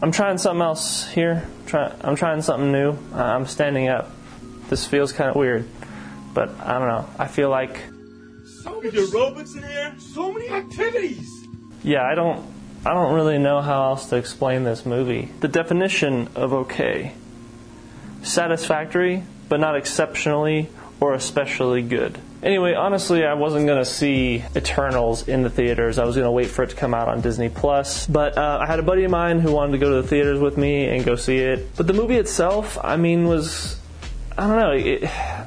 I'm 0.00 0.12
trying 0.12 0.38
something 0.38 0.62
else 0.62 1.08
here. 1.08 1.46
Try, 1.66 1.92
I'm 2.00 2.14
trying 2.16 2.42
something 2.42 2.70
new. 2.70 2.96
I'm 3.12 3.46
standing 3.46 3.88
up. 3.88 4.10
This 4.68 4.86
feels 4.86 5.12
kind 5.12 5.30
of 5.30 5.36
weird, 5.36 5.68
but 6.34 6.50
I 6.60 6.78
don't 6.78 6.88
know. 6.88 7.08
I 7.18 7.26
feel 7.26 7.50
like 7.50 7.80
So 8.62 8.80
many 8.80 8.90
aerobics 8.90 9.56
in 9.56 9.62
here. 9.62 9.94
So 9.98 10.32
many 10.32 10.48
activities. 10.50 11.28
yeah, 11.82 12.04
I 12.04 12.14
don't 12.14 12.46
I 12.86 12.94
don't 12.94 13.14
really 13.14 13.38
know 13.38 13.60
how 13.60 13.84
else 13.90 14.08
to 14.10 14.16
explain 14.16 14.62
this 14.64 14.86
movie. 14.86 15.30
The 15.40 15.48
definition 15.48 16.28
of 16.36 16.52
okay. 16.52 17.12
Satisfactory, 18.22 19.24
but 19.48 19.58
not 19.58 19.76
exceptionally 19.76 20.68
or 21.00 21.14
especially 21.14 21.82
good. 21.82 22.18
Anyway, 22.42 22.74
honestly, 22.74 23.24
I 23.24 23.34
wasn't 23.34 23.66
going 23.66 23.78
to 23.78 23.84
see 23.84 24.44
Eternals 24.54 25.26
in 25.26 25.42
the 25.42 25.50
theaters. 25.50 25.98
I 25.98 26.04
was 26.04 26.14
going 26.14 26.26
to 26.26 26.30
wait 26.30 26.48
for 26.48 26.62
it 26.62 26.70
to 26.70 26.76
come 26.76 26.94
out 26.94 27.08
on 27.08 27.20
Disney 27.20 27.48
Plus. 27.48 28.06
But 28.06 28.38
uh, 28.38 28.58
I 28.60 28.66
had 28.66 28.78
a 28.78 28.82
buddy 28.82 29.04
of 29.04 29.10
mine 29.10 29.40
who 29.40 29.52
wanted 29.52 29.72
to 29.72 29.78
go 29.78 29.90
to 29.96 30.02
the 30.02 30.08
theaters 30.08 30.38
with 30.38 30.56
me 30.56 30.88
and 30.88 31.04
go 31.04 31.16
see 31.16 31.38
it. 31.38 31.76
But 31.76 31.86
the 31.88 31.94
movie 31.94 32.16
itself, 32.16 32.78
I 32.82 32.96
mean, 32.96 33.26
was 33.26 33.77
I 34.38 34.46
don't 34.46 34.56
know. 34.56 34.70
It, 34.70 35.02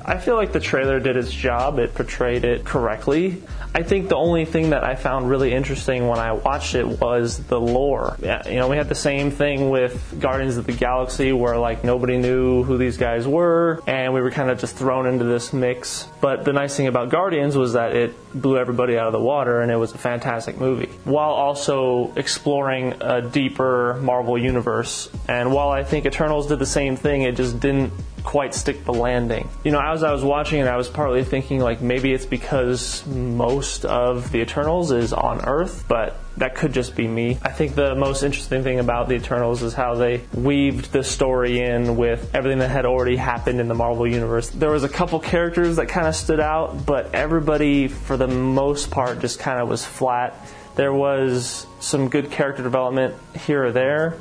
I 0.06 0.18
feel 0.18 0.36
like 0.36 0.52
the 0.52 0.60
trailer 0.60 1.00
did 1.00 1.16
its 1.16 1.32
job. 1.32 1.80
It 1.80 1.96
portrayed 1.96 2.44
it 2.44 2.66
correctly. 2.66 3.42
I 3.74 3.84
think 3.84 4.10
the 4.10 4.18
only 4.18 4.44
thing 4.44 4.72
that 4.72 4.84
I 4.84 4.96
found 4.96 5.30
really 5.30 5.54
interesting 5.54 6.10
when 6.10 6.20
I 6.20 6.34
watched 6.34 6.76
it 6.76 6.86
was 6.86 7.38
the 7.46 7.60
lore. 7.60 8.18
Yeah, 8.22 8.46
you 8.50 8.58
know, 8.58 8.68
we 8.68 8.76
had 8.76 8.90
the 8.90 8.96
same 8.96 9.32
thing 9.32 9.70
with 9.70 10.20
Guardians 10.20 10.58
of 10.58 10.66
the 10.66 10.74
Galaxy 10.74 11.32
where 11.32 11.58
like 11.58 11.86
nobody 11.86 12.18
knew 12.18 12.64
who 12.64 12.78
these 12.78 12.98
guys 12.98 13.26
were 13.26 13.82
and 13.88 14.14
we 14.14 14.20
were 14.20 14.32
kind 14.32 14.50
of 14.50 14.60
just 14.60 14.76
thrown 14.76 15.06
into 15.06 15.24
this 15.24 15.54
mix. 15.54 16.10
But 16.20 16.44
the 16.44 16.52
nice 16.52 16.76
thing 16.76 16.88
about 16.88 17.10
Guardians 17.10 17.56
was 17.56 17.74
that 17.74 17.96
it 17.96 18.14
blew 18.34 18.58
everybody 18.58 18.98
out 18.98 19.08
of 19.08 19.14
the 19.14 19.22
water 19.22 19.62
and 19.62 19.72
it 19.72 19.78
was 19.78 19.94
a 19.94 19.98
fantastic 19.98 20.58
movie 20.58 20.90
while 21.06 21.32
also 21.32 22.12
exploring 22.18 22.96
a 23.00 23.22
deeper 23.22 23.98
Marvel 24.02 24.38
universe. 24.38 25.10
And 25.30 25.54
while 25.54 25.70
I 25.70 25.86
think 25.86 26.06
Eternals 26.06 26.48
did 26.48 26.60
the 26.60 26.66
same 26.66 26.98
thing, 26.98 27.22
it 27.22 27.38
just 27.38 27.62
didn't 27.62 27.94
quite 28.24 28.54
stick 28.54 28.86
the 28.86 28.94
landing. 28.94 29.50
You 29.64 29.72
know, 29.72 29.82
as 29.82 30.04
I 30.04 30.12
was 30.12 30.24
watching 30.24 30.60
it, 30.60 30.68
I 30.68 30.78
was 30.78 30.88
partly 30.88 31.24
thinking 31.24 31.60
like 31.60 31.82
maybe 31.82 32.14
it's 32.14 32.26
because 32.26 33.06
most 33.08 33.86
of 33.86 34.32
the 34.32 34.40
Eternals 34.42 34.92
is 34.92 35.14
on 35.14 35.46
Earth, 35.46 35.86
but 35.88 36.18
that 36.38 36.56
could 36.56 36.74
just 36.74 36.96
be 36.96 37.08
me. 37.08 37.38
I 37.42 37.50
think 37.50 37.76
the 37.76 37.96
most 37.96 38.24
interesting 38.24 38.64
thing 38.64 38.80
about 38.80 39.10
the 39.10 39.16
Eternals 39.16 39.64
is 39.64 39.74
how 39.74 39.96
they 39.96 40.22
weaved 40.34 40.92
the 40.92 41.04
story 41.04 41.60
in 41.60 41.98
with 41.98 42.34
everything 42.34 42.60
that 42.60 42.70
had 42.70 42.86
already 42.86 43.18
happened 43.18 43.60
in 43.60 43.68
the 43.68 43.74
Marvel 43.74 44.08
universe. 44.08 44.50
There 44.50 44.72
was 44.72 44.84
a 44.84 44.90
couple 44.90 45.20
characters 45.20 45.76
that 45.76 45.88
kind 45.88 46.08
of 46.08 46.16
stood 46.16 46.40
out, 46.40 46.86
but 46.86 47.14
everybody 47.14 47.88
for 47.88 48.18
the 48.18 48.28
most 48.28 48.92
part 48.92 49.20
just 49.20 49.40
kind 49.40 49.60
of 49.60 49.68
was 49.68 49.86
flat. 49.86 50.36
There 50.76 50.94
was 50.94 51.68
some 51.80 52.10
good 52.10 52.32
character 52.32 52.64
development 52.64 53.16
here 53.36 53.66
or 53.66 53.72
there, 53.72 54.18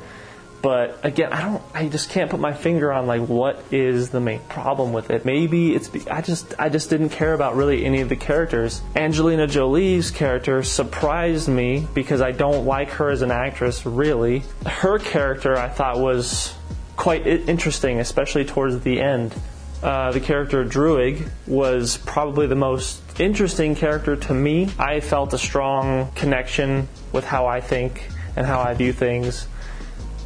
but 0.61 0.99
again, 1.03 1.33
I 1.33 1.41
don't. 1.41 1.63
I 1.73 1.87
just 1.87 2.09
can't 2.09 2.29
put 2.29 2.39
my 2.39 2.53
finger 2.53 2.91
on 2.91 3.07
like 3.07 3.21
what 3.21 3.63
is 3.71 4.09
the 4.09 4.19
main 4.19 4.41
problem 4.41 4.93
with 4.93 5.09
it. 5.09 5.25
Maybe 5.25 5.73
it's. 5.73 5.89
I 6.07 6.21
just. 6.21 6.53
I 6.59 6.69
just 6.69 6.89
didn't 6.89 7.09
care 7.09 7.33
about 7.33 7.55
really 7.55 7.83
any 7.83 8.01
of 8.01 8.09
the 8.09 8.15
characters. 8.15 8.81
Angelina 8.95 9.47
Jolie's 9.47 10.11
character 10.11 10.61
surprised 10.61 11.47
me 11.47 11.87
because 11.93 12.21
I 12.21 12.31
don't 12.31 12.65
like 12.65 12.89
her 12.91 13.09
as 13.09 13.23
an 13.23 13.31
actress. 13.31 13.85
Really, 13.85 14.43
her 14.65 14.99
character 14.99 15.57
I 15.57 15.69
thought 15.69 15.99
was 15.99 16.53
quite 16.95 17.25
interesting, 17.25 17.99
especially 17.99 18.45
towards 18.45 18.81
the 18.81 19.01
end. 19.01 19.33
Uh, 19.81 20.11
the 20.11 20.19
character 20.19 20.63
Druig 20.63 21.27
was 21.47 21.97
probably 21.97 22.45
the 22.45 22.55
most 22.55 23.01
interesting 23.19 23.73
character 23.73 24.15
to 24.15 24.33
me. 24.33 24.69
I 24.77 24.99
felt 24.99 25.33
a 25.33 25.39
strong 25.39 26.11
connection 26.11 26.87
with 27.11 27.25
how 27.25 27.47
I 27.47 27.61
think 27.61 28.07
and 28.35 28.45
how 28.45 28.59
I 28.59 28.75
view 28.75 28.93
things 28.93 29.47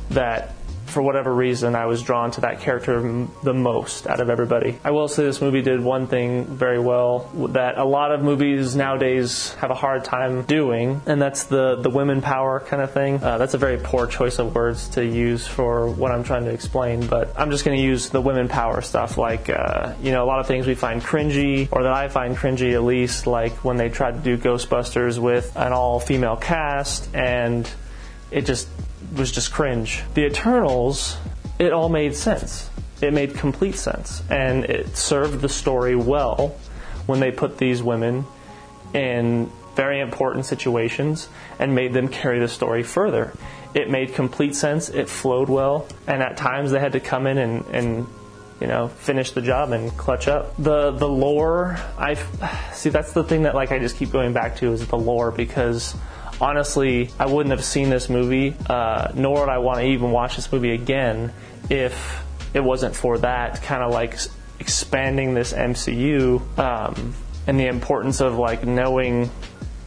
that 0.10 0.56
for 0.88 1.02
whatever 1.02 1.34
reason 1.34 1.76
I 1.76 1.88
was 1.88 2.02
drawn 2.02 2.32
to 2.32 2.42
that 2.42 2.62
character 2.62 3.28
the 3.44 3.54
most 3.54 4.08
out 4.08 4.20
of 4.20 4.30
everybody. 4.30 4.80
I 4.84 4.92
will 4.92 5.08
say 5.08 5.24
this 5.24 5.42
movie 5.42 5.62
did 5.62 5.82
one 5.82 6.08
thing 6.08 6.46
very 6.46 6.80
well 6.80 7.30
that 7.50 7.78
a 7.78 7.84
lot 7.84 8.12
of 8.12 8.22
movies 8.22 8.76
nowadays 8.76 9.54
have 9.56 9.72
a 9.72 9.76
hard 9.76 10.06
time 10.06 10.44
doing, 10.44 11.02
and 11.06 11.22
that's 11.22 11.46
the 11.46 11.76
the 11.76 11.90
women 11.90 12.22
power 12.22 12.60
kind 12.60 12.82
of 12.82 12.92
thing. 12.92 13.22
Uh, 13.22 13.38
that's 13.38 13.54
a 13.54 13.58
very 13.58 13.78
poor 13.78 14.08
choice 14.08 14.40
of 14.40 14.56
words 14.56 14.90
to 14.90 15.06
use 15.06 15.46
for 15.46 15.90
what 15.90 16.12
I'm 16.12 16.24
trying 16.24 16.46
to 16.46 16.52
explain, 16.52 17.06
but 17.08 17.34
I'm 17.38 17.52
just 17.52 17.66
going 17.66 17.78
to 17.78 17.84
use 17.84 18.10
the 18.10 18.22
women 18.22 18.48
power 18.48 18.82
stuff. 18.82 19.18
Like 19.18 19.50
uh, 19.50 19.94
you 20.02 20.12
know, 20.12 20.24
a 20.24 20.28
lot 20.28 20.40
of 20.40 20.48
things 20.48 20.68
we 20.68 20.76
find 20.76 21.02
cringy, 21.02 21.68
or 21.72 21.84
that 21.84 21.94
I 21.94 22.08
find 22.08 22.38
cringy 22.38 22.74
at 22.74 22.84
least, 22.84 23.28
like 23.28 23.64
when 23.66 23.78
they 23.78 23.90
tried 23.90 24.14
to 24.14 24.20
do 24.22 24.38
Ghostbusters 24.38 25.20
with 25.20 25.56
an 25.56 25.74
all 25.74 26.00
female 26.00 26.38
cast 26.38 27.14
and 27.14 27.70
it 28.32 28.46
just 28.46 28.68
was 29.16 29.32
just 29.32 29.52
cringe. 29.52 30.04
The 30.14 30.26
Eternals, 30.26 31.18
it 31.60 31.72
all 31.72 31.90
made 31.90 32.16
sense. 32.16 32.70
It 33.02 33.14
made 33.14 33.36
complete 33.36 33.76
sense. 33.76 34.24
And 34.30 34.66
it 34.66 34.98
served 34.98 35.42
the 35.42 35.50
story 35.50 35.96
well 35.96 36.56
when 37.06 37.20
they 37.20 37.32
put 37.32 37.58
these 37.58 37.84
women 37.84 38.26
in 38.94 39.52
very 39.76 40.00
important 40.00 40.46
situations 40.46 41.30
and 41.60 41.76
made 41.76 41.94
them 41.94 42.08
carry 42.08 42.40
the 42.40 42.48
story 42.48 42.84
further. 42.84 43.34
It 43.74 43.90
made 43.90 44.14
complete 44.14 44.56
sense, 44.56 44.90
it 44.90 45.10
flowed 45.10 45.50
well, 45.50 45.86
and 46.08 46.24
at 46.24 46.38
times 46.38 46.72
they 46.72 46.80
had 46.80 46.94
to 46.94 47.02
come 47.02 47.28
in 47.28 47.38
and, 47.38 47.66
and 47.68 48.08
you 48.62 48.68
know, 48.68 48.88
finish 48.88 49.32
the 49.32 49.42
job 49.42 49.74
and 49.74 49.96
clutch 49.98 50.30
up. 50.30 50.56
The 50.58 50.92
the 50.92 51.08
lore, 51.08 51.78
I 51.98 52.14
see 52.74 52.90
that's 52.90 53.12
the 53.12 53.24
thing 53.24 53.44
that 53.44 53.54
like 53.54 53.72
I 53.72 53.80
just 53.80 53.98
keep 53.98 54.12
going 54.12 54.34
back 54.34 54.58
to 54.58 54.72
is 54.72 54.88
the 54.88 54.98
lore 54.98 55.32
because 55.32 55.96
honestly, 56.42 57.10
I 57.20 57.26
wouldn't 57.26 57.52
have 57.52 57.64
seen 57.64 57.90
this 57.90 58.10
movie, 58.10 58.56
uh, 58.70 59.12
nor 59.14 59.42
would 59.42 59.50
I 59.50 59.60
want 59.60 59.80
to 59.80 59.86
even 59.86 60.12
watch 60.12 60.36
this 60.36 60.52
movie 60.52 60.72
again 60.72 61.34
if 61.70 62.24
it 62.54 62.64
wasn't 62.64 62.96
for 62.96 63.18
that 63.20 63.62
kind 63.64 63.84
of 63.84 63.92
like 63.92 64.18
expanding 64.60 65.34
this 65.34 65.54
MCU 65.54 66.58
um, 66.58 67.14
and 67.48 67.60
the 67.60 67.68
importance 67.68 68.22
of 68.22 68.38
like 68.38 68.66
knowing 68.66 69.30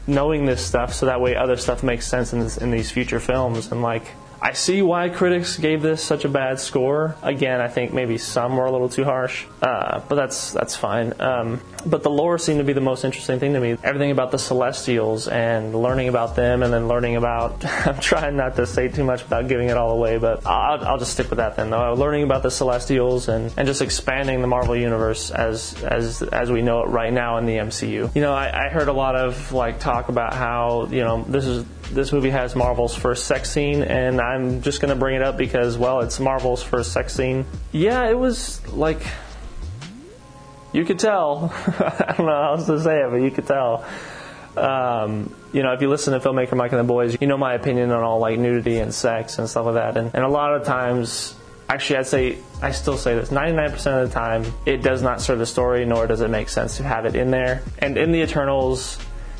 knowing 0.06 0.46
this 0.46 0.64
stuff 0.64 0.94
so 0.94 1.06
that 1.06 1.20
way 1.20 1.36
other 1.36 1.56
stuff 1.56 1.82
makes 1.82 2.06
sense 2.06 2.32
in, 2.32 2.40
this, 2.40 2.56
in 2.56 2.70
these 2.70 2.90
future 2.90 3.20
films. 3.20 3.70
And 3.70 3.82
like 3.82 4.06
I 4.40 4.52
see 4.52 4.82
why 4.82 5.08
critics 5.08 5.58
gave 5.58 5.82
this 5.82 6.02
such 6.02 6.24
a 6.24 6.28
bad 6.28 6.60
score. 6.60 7.16
Again, 7.22 7.60
I 7.60 7.68
think 7.68 7.92
maybe 7.92 8.18
some 8.18 8.56
were 8.56 8.66
a 8.66 8.70
little 8.70 8.88
too 8.88 9.04
harsh, 9.04 9.46
uh, 9.62 10.00
but 10.08 10.14
that's 10.14 10.52
that's 10.52 10.76
fine. 10.76 11.12
Um, 11.20 11.60
but 11.84 12.02
the 12.02 12.10
lore 12.10 12.38
seemed 12.38 12.58
to 12.58 12.64
be 12.64 12.72
the 12.72 12.80
most 12.80 13.04
interesting 13.04 13.40
thing 13.40 13.54
to 13.54 13.60
me. 13.60 13.76
Everything 13.82 14.10
about 14.10 14.30
the 14.30 14.38
Celestials 14.38 15.26
and 15.26 15.74
learning 15.74 16.08
about 16.08 16.36
them, 16.36 16.62
and 16.62 16.72
then 16.72 16.86
learning 16.86 17.16
about. 17.16 17.64
I'm 17.86 17.98
trying 17.98 18.36
not 18.36 18.56
to 18.56 18.66
say 18.66 18.88
too 18.88 19.04
much 19.04 19.22
without 19.22 19.48
giving 19.48 19.70
it 19.70 19.76
all 19.76 19.90
away, 19.90 20.18
but 20.18 20.46
I'll, 20.46 20.84
I'll 20.84 20.98
just 20.98 21.12
stick 21.12 21.30
with 21.30 21.38
that 21.38 21.56
then. 21.56 21.70
Though 21.70 21.94
learning 21.94 22.22
about 22.22 22.42
the 22.42 22.50
Celestials 22.50 23.28
and, 23.28 23.52
and 23.56 23.66
just 23.66 23.82
expanding 23.82 24.40
the 24.40 24.46
Marvel 24.46 24.76
universe 24.76 25.30
as 25.30 25.82
as 25.82 26.22
as 26.22 26.50
we 26.50 26.62
know 26.62 26.82
it 26.82 26.88
right 26.88 27.12
now 27.12 27.38
in 27.38 27.46
the 27.46 27.56
MCU. 27.56 28.14
You 28.14 28.22
know, 28.22 28.32
I, 28.32 28.66
I 28.66 28.68
heard 28.68 28.88
a 28.88 28.92
lot 28.92 29.16
of 29.16 29.52
like 29.52 29.80
talk 29.80 30.08
about 30.08 30.34
how 30.34 30.86
you 30.90 31.00
know 31.00 31.24
this 31.24 31.44
is 31.44 31.64
this 31.92 32.12
movie 32.12 32.30
has 32.30 32.54
Marvel's 32.54 32.94
first 32.94 33.26
sex 33.26 33.50
scene, 33.50 33.82
and 33.82 34.20
I'm 34.20 34.62
just 34.62 34.80
going 34.80 34.90
to 34.90 34.98
bring 34.98 35.16
it 35.16 35.22
up 35.22 35.36
because, 35.36 35.76
well, 35.76 36.00
it's 36.00 36.20
Marvel's 36.20 36.62
first 36.62 36.92
sex 36.92 37.14
scene. 37.14 37.46
Yeah, 37.72 38.08
it 38.08 38.18
was 38.18 38.66
like. 38.68 39.00
You 40.72 40.84
could 40.84 40.98
tell. 40.98 41.50
I 41.66 42.14
don't 42.16 42.26
know 42.26 42.32
how 42.32 42.54
else 42.56 42.66
to 42.66 42.80
say 42.80 43.00
it, 43.00 43.10
but 43.10 43.16
you 43.16 43.30
could 43.30 43.46
tell. 43.46 43.84
Um, 44.56 45.34
you 45.52 45.62
know, 45.62 45.72
if 45.72 45.80
you 45.80 45.88
listen 45.88 46.12
to 46.12 46.20
filmmaker 46.20 46.56
Mike 46.56 46.72
and 46.72 46.80
the 46.80 46.84
Boys, 46.84 47.16
you 47.20 47.26
know 47.26 47.38
my 47.38 47.54
opinion 47.54 47.90
on 47.90 48.02
all 48.02 48.18
like 48.18 48.38
nudity 48.38 48.78
and 48.78 48.92
sex 48.92 49.38
and 49.38 49.48
stuff 49.48 49.66
like 49.66 49.74
that. 49.74 49.96
And, 49.96 50.14
and 50.14 50.24
a 50.24 50.28
lot 50.28 50.54
of 50.54 50.64
times, 50.64 51.34
actually, 51.68 52.00
I'd 52.00 52.06
say 52.06 52.38
I 52.60 52.72
still 52.72 52.98
say 52.98 53.14
this: 53.14 53.30
99% 53.30 54.02
of 54.02 54.08
the 54.08 54.14
time, 54.14 54.44
it 54.66 54.82
does 54.82 55.00
not 55.00 55.20
serve 55.20 55.38
the 55.38 55.46
story, 55.46 55.86
nor 55.86 56.06
does 56.06 56.20
it 56.20 56.28
make 56.28 56.48
sense 56.48 56.76
to 56.78 56.82
have 56.82 57.06
it 57.06 57.14
in 57.14 57.30
there. 57.30 57.62
And 57.78 57.96
in 57.96 58.12
the 58.12 58.20
Eternals, 58.20 58.98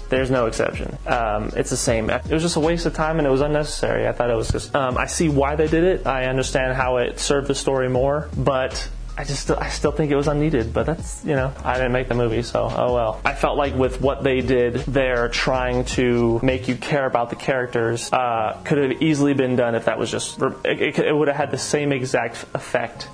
there's 0.09 0.31
no 0.31 0.47
exception. 0.47 0.97
Um, 1.07 1.51
it's 1.57 1.71
the 1.71 1.77
same. 1.77 2.11
It 2.11 2.31
was 2.31 2.43
just 2.43 2.57
a 2.57 2.61
waste 2.61 2.87
of 2.87 2.95
time 2.95 3.19
and 3.19 3.27
it 3.27 3.31
was 3.31 3.41
unnecessary. 3.41 4.09
I 4.09 4.13
thought 4.13 4.31
it 4.31 4.37
was 4.37 4.51
just. 4.51 4.75
Um, 4.75 4.97
I 4.97 5.07
see 5.07 5.29
why 5.29 5.57
they 5.57 5.69
did 5.69 5.85
it. 5.85 6.07
I 6.07 6.27
understand 6.27 6.77
how 6.77 6.99
it 6.99 7.19
served 7.19 7.49
the 7.49 7.55
story 7.55 7.89
more, 7.89 8.29
but. 8.37 8.89
I 9.17 9.25
just 9.25 9.51
I 9.51 9.69
still 9.71 9.91
think 9.91 10.13
it 10.13 10.15
was 10.15 10.29
unneeded, 10.29 10.73
but 10.73 10.87
that's 10.87 11.25
you 11.25 11.35
know 11.35 11.53
I 11.65 11.75
didn't 11.75 11.91
make 11.91 12.07
the 12.07 12.15
movie, 12.15 12.43
so 12.45 12.71
oh 12.73 12.95
well. 12.95 13.21
I 13.25 13.35
felt 13.35 13.59
like 13.59 13.75
with 13.75 14.01
what 14.01 14.23
they 14.23 14.43
did 14.43 14.75
there, 14.75 15.29
trying 15.29 15.87
to 15.87 16.39
make 16.41 16.69
you 16.69 16.77
care 16.77 17.05
about 17.05 17.29
the 17.29 17.35
characters, 17.35 18.13
uh, 18.13 18.61
could 18.65 18.79
have 18.79 19.03
easily 19.03 19.35
been 19.35 19.57
done 19.57 19.75
if 19.75 19.87
that 19.87 19.99
was 19.99 20.13
just 20.13 20.41
it, 20.65 21.01
it 21.01 21.13
would 21.13 21.27
have 21.27 21.37
had 21.37 21.51
the 21.51 21.59
same 21.59 21.91
exact 21.91 22.47
effect 22.55 23.09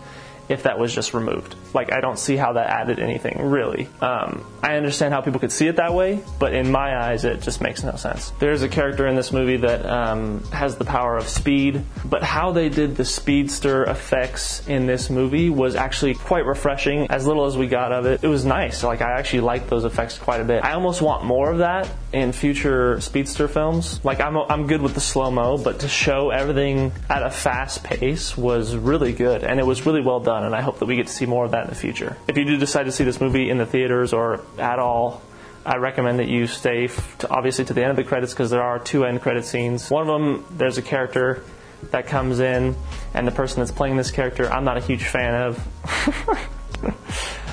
if 0.48 0.64
that 0.64 0.78
was 0.78 0.94
just 0.94 1.14
removed. 1.14 1.56
Like, 1.72 1.92
I 1.92 2.00
don't 2.00 2.18
see 2.18 2.36
how 2.36 2.52
that 2.54 2.68
added 2.68 2.98
anything, 2.98 3.40
really. 3.42 3.88
Um, 4.00 4.44
I 4.62 4.76
understand 4.76 5.14
how 5.14 5.20
people 5.20 5.40
could 5.40 5.52
see 5.52 5.66
it 5.66 5.76
that 5.76 5.94
way, 5.94 6.20
but 6.38 6.54
in 6.54 6.70
my 6.70 6.96
eyes, 7.06 7.24
it 7.24 7.40
just 7.42 7.60
makes 7.60 7.82
no 7.82 7.96
sense. 7.96 8.30
There's 8.38 8.62
a 8.62 8.68
character 8.68 9.06
in 9.06 9.16
this 9.16 9.32
movie 9.32 9.56
that 9.58 9.84
um, 9.86 10.42
has 10.52 10.76
the 10.76 10.84
power 10.84 11.16
of 11.16 11.28
speed, 11.28 11.82
but 12.04 12.22
how 12.22 12.52
they 12.52 12.68
did 12.68 12.96
the 12.96 13.04
speedster 13.04 13.84
effects 13.84 14.66
in 14.68 14.86
this 14.86 15.10
movie 15.10 15.50
was 15.50 15.74
actually 15.74 16.14
quite 16.14 16.44
refreshing. 16.46 17.10
As 17.10 17.26
little 17.26 17.46
as 17.46 17.56
we 17.56 17.66
got 17.66 17.92
of 17.92 18.06
it, 18.06 18.22
it 18.22 18.28
was 18.28 18.44
nice. 18.44 18.82
Like, 18.82 19.00
I 19.00 19.18
actually 19.18 19.40
liked 19.40 19.68
those 19.68 19.84
effects 19.84 20.18
quite 20.18 20.40
a 20.40 20.44
bit. 20.44 20.64
I 20.64 20.72
almost 20.72 21.02
want 21.02 21.24
more 21.24 21.50
of 21.50 21.58
that 21.58 21.88
in 22.12 22.32
future 22.32 23.00
speedster 23.00 23.48
films. 23.48 24.04
Like, 24.04 24.20
I'm, 24.20 24.36
I'm 24.36 24.66
good 24.66 24.82
with 24.82 24.94
the 24.94 25.00
slow 25.00 25.30
mo, 25.30 25.58
but 25.58 25.80
to 25.80 25.88
show 25.88 26.30
everything 26.30 26.92
at 27.08 27.22
a 27.22 27.30
fast 27.30 27.82
pace 27.82 28.36
was 28.36 28.76
really 28.76 29.12
good, 29.12 29.42
and 29.42 29.58
it 29.58 29.66
was 29.66 29.86
really 29.86 30.02
well 30.02 30.20
done 30.20 30.33
and 30.42 30.54
I 30.54 30.60
hope 30.60 30.80
that 30.80 30.86
we 30.86 30.96
get 30.96 31.06
to 31.06 31.12
see 31.12 31.26
more 31.26 31.44
of 31.44 31.52
that 31.52 31.64
in 31.64 31.70
the 31.70 31.76
future. 31.76 32.16
If 32.26 32.36
you 32.36 32.44
do 32.44 32.56
decide 32.56 32.84
to 32.84 32.92
see 32.92 33.04
this 33.04 33.20
movie 33.20 33.50
in 33.50 33.58
the 33.58 33.66
theaters 33.66 34.12
or 34.12 34.40
at 34.58 34.78
all, 34.78 35.22
I 35.66 35.76
recommend 35.76 36.18
that 36.18 36.28
you 36.28 36.46
stay 36.46 36.88
to, 37.18 37.30
obviously 37.30 37.64
to 37.66 37.72
the 37.72 37.82
end 37.82 37.90
of 37.90 37.96
the 37.96 38.04
credits 38.04 38.32
because 38.32 38.50
there 38.50 38.62
are 38.62 38.78
two 38.78 39.04
end 39.04 39.22
credit 39.22 39.44
scenes. 39.44 39.90
One 39.90 40.02
of 40.02 40.08
them, 40.08 40.44
there's 40.50 40.76
a 40.76 40.82
character 40.82 41.42
that 41.90 42.06
comes 42.06 42.40
in, 42.40 42.76
and 43.14 43.26
the 43.26 43.32
person 43.32 43.60
that's 43.60 43.70
playing 43.70 43.96
this 43.96 44.10
character, 44.10 44.50
I'm 44.50 44.64
not 44.64 44.76
a 44.76 44.80
huge 44.80 45.04
fan 45.04 45.34
of. 45.34 46.98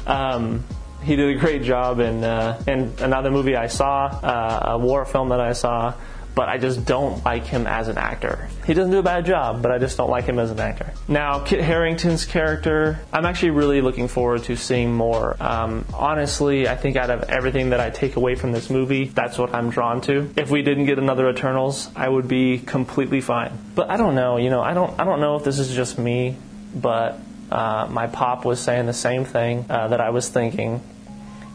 um, 0.08 0.64
he 1.04 1.16
did 1.16 1.36
a 1.36 1.40
great 1.40 1.64
job 1.64 2.00
in 2.00 2.24
uh, 2.24 2.62
in 2.68 2.94
another 3.00 3.32
movie 3.32 3.56
I 3.56 3.68
saw, 3.68 4.06
uh, 4.06 4.74
a 4.74 4.78
war 4.78 5.06
film 5.06 5.30
that 5.30 5.40
I 5.40 5.54
saw 5.54 5.94
but 6.34 6.50
I 6.50 6.58
just 6.58 6.86
don't 6.86 7.24
like 7.26 7.46
him 7.46 7.68
as 7.68 7.88
an 7.88 7.98
actor. 7.98 8.50
He 8.66 8.74
doesn't 8.74 8.92
do 8.92 9.00
a 9.00 9.04
bad 9.04 9.26
job, 9.26 9.62
but 9.62 9.72
I 9.72 9.78
just 9.78 9.98
don't 9.98 10.10
like 10.10 10.26
him 10.26 10.40
as 10.40 10.52
an 10.52 10.60
actor. 10.60 10.94
Now, 11.08 11.44
Kit 11.44 11.60
Harington's 11.60 12.26
character, 12.26 13.00
I'm 13.12 13.26
actually 13.26 13.52
really 13.52 13.82
looking 13.82 14.08
forward 14.08 14.44
to 14.44 14.56
seeing 14.56 14.94
more. 14.94 15.36
Um, 15.40 15.86
honestly, 15.94 16.68
I 16.68 16.76
think 16.76 16.96
out 16.96 17.10
of 17.10 17.30
everything 17.30 17.72
that 17.72 17.80
I 17.80 17.90
take 17.90 18.16
away 18.16 18.36
from 18.36 18.52
this 18.52 18.70
movie, 18.70 19.06
that's 19.06 19.38
what 19.38 19.54
I'm 19.54 19.70
drawn 19.70 20.02
to. 20.02 20.30
If 20.38 20.50
we 20.50 20.62
didn't 20.62 20.86
get 20.86 21.00
another 21.00 21.30
Eternals, 21.30 21.90
I 21.96 22.08
would 22.08 22.28
be 22.28 22.60
completely 22.60 23.22
fine. 23.22 23.58
But 23.76 23.90
I 23.90 23.98
don't 23.98 24.16
know, 24.16 24.38
you 24.38 24.50
know, 24.50 24.62
I 24.62 24.74
don't, 24.74 25.00
I 25.00 25.04
don't 25.04 25.20
know 25.20 25.36
if 25.36 25.44
this 25.44 25.60
is 25.60 25.74
just 25.74 25.98
me, 25.98 26.38
but 26.74 27.20
uh, 27.52 27.88
my 27.90 28.08
pop 28.08 28.46
was 28.46 28.60
saying 28.60 28.86
the 28.86 28.94
same 28.94 29.26
thing 29.26 29.66
uh, 29.70 29.90
that 29.90 30.00
I 30.00 30.12
was 30.12 30.30
thinking 30.30 30.82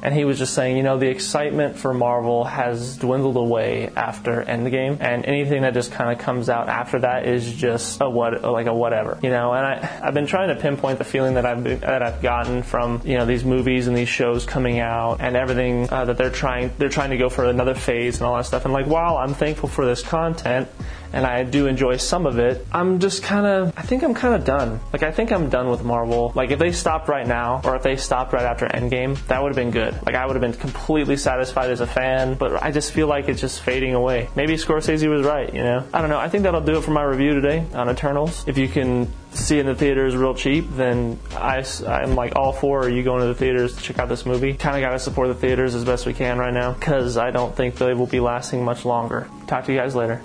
and 0.03 0.15
he 0.15 0.25
was 0.25 0.39
just 0.39 0.55
saying, 0.55 0.77
you 0.77 0.83
know, 0.83 0.99
the 0.99 1.09
excitement 1.09 1.77
for 1.77 1.95
Marvel 1.95 2.45
has 2.45 2.97
dwindled 2.97 3.37
away 3.37 3.91
after 3.97 4.43
Endgame, 4.43 5.01
and 5.01 5.25
anything 5.25 5.63
that 5.63 5.75
just 5.75 5.93
kind 5.93 6.13
of 6.13 6.19
comes 6.19 6.49
out 6.49 6.69
after 6.69 7.01
that 7.01 7.27
is 7.27 7.53
just 7.53 8.01
a 8.01 8.09
what, 8.09 8.43
like 8.43 8.67
a 8.67 8.75
whatever, 8.75 9.19
you 9.23 9.31
know. 9.31 9.53
And 9.53 9.67
I, 9.67 10.01
I've 10.03 10.15
been 10.15 10.27
trying 10.27 10.55
to 10.55 10.61
pinpoint 10.61 10.99
the 10.99 11.05
feeling 11.05 11.35
that 11.35 11.47
I've 11.47 11.65
been, 11.65 11.81
that 11.81 12.03
I've 12.03 12.23
gotten 12.23 12.63
from 12.63 13.01
you 13.05 13.17
know 13.17 13.27
these 13.27 13.45
movies 13.45 13.87
and 13.87 13.97
these 13.97 14.09
shows 14.09 14.45
coming 14.45 14.79
out 14.79 15.21
and 15.21 15.37
everything 15.37 15.89
uh, 15.91 16.05
that 16.05 16.19
they're 16.19 16.31
trying 16.31 16.73
they're 16.79 16.89
trying 16.89 17.11
to 17.11 17.17
go 17.17 17.29
for 17.29 17.45
another 17.45 17.75
phase 17.75 18.19
and 18.19 18.27
all 18.27 18.37
that 18.37 18.47
stuff. 18.47 18.65
And 18.65 18.75
like, 18.75 18.87
while 18.87 19.17
I'm 19.17 19.35
thankful 19.35 19.69
for 19.69 19.87
this 19.87 20.03
content, 20.03 20.69
and 21.13 21.27
I 21.27 21.45
do 21.45 21.67
enjoy 21.67 21.97
some 21.97 22.27
of 22.27 22.39
it, 22.39 22.67
I'm 22.73 22.99
just 22.99 23.23
kind 23.23 23.47
of, 23.47 23.73
I 23.77 23.83
think 23.83 24.03
I'm 24.03 24.15
kind 24.15 24.35
of 24.35 24.45
done. 24.45 24.81
Like, 24.93 25.03
I 25.03 25.13
think 25.13 25.33
I'm 25.33 25.49
done 25.49 25.71
with 25.71 25.85
Marvel. 25.85 26.33
Like, 26.35 26.51
if 26.51 26.59
they 26.59 26.73
stopped 26.73 27.09
right 27.09 27.27
now, 27.27 27.61
or 27.65 27.77
if 27.77 27.83
they 27.83 27.97
stopped 27.97 28.33
right 28.33 28.45
after 28.45 28.67
Endgame, 28.67 29.17
that 29.27 29.43
would 29.43 29.49
have 29.49 29.57
been 29.57 29.71
good. 29.71 29.95
Like, 30.05 30.15
I 30.15 30.27
would 30.27 30.37
have 30.37 30.41
been 30.41 30.53
completely 30.53 31.17
satisfied 31.17 31.71
as 31.71 31.81
a 31.81 31.87
fan, 31.87 32.35
but 32.35 32.63
I 32.63 32.71
just 32.71 32.93
feel 32.93 33.07
like 33.07 33.29
it's 33.29 33.41
just 33.41 33.63
fading 33.63 33.95
away. 33.95 34.29
Maybe 34.37 34.55
Scorsese 34.55 35.09
was 35.09 35.25
right, 35.27 35.53
you 35.53 35.63
know? 35.63 35.85
I 35.93 36.01
don't 36.01 36.11
know. 36.11 36.19
I 36.19 36.29
think 36.29 36.45
that'll 36.45 36.61
do 36.61 36.79
it 36.79 36.85
for 36.85 36.91
my 36.91 37.03
review 37.03 37.35
today 37.35 37.65
on 37.75 37.89
Eternals. 37.89 38.45
If 38.47 38.59
you 38.59 38.69
can 38.69 39.09
see 39.37 39.59
in 39.59 39.67
the 39.67 39.75
theaters 39.75 40.17
real 40.17 40.35
cheap, 40.35 40.67
then 40.71 41.19
I, 41.33 41.65
I'm 41.87 42.15
like 42.15 42.37
all 42.37 42.53
for 42.53 42.89
you 42.89 43.03
going 43.03 43.21
to 43.21 43.27
the 43.27 43.35
theaters 43.35 43.77
to 43.77 43.83
check 43.83 43.99
out 43.99 44.09
this 44.09 44.27
movie. 44.27 44.55
Kind 44.55 44.77
of 44.77 44.83
got 44.83 44.93
to 44.93 44.99
support 44.99 45.29
the 45.29 45.35
theaters 45.35 45.75
as 45.75 45.85
best 45.85 46.07
we 46.07 46.15
can 46.15 46.39
right 46.39 46.55
now 46.55 46.73
because 46.73 47.17
I 47.17 47.31
don't 47.31 47.55
think 47.55 47.77
they 47.77 47.95
will 47.95 48.07
be 48.07 48.21
lasting 48.21 48.65
much 48.65 48.85
longer. 48.85 49.29
Talk 49.47 49.65
to 49.67 49.73
you 49.73 49.79
guys 49.79 49.95
later. 49.95 50.23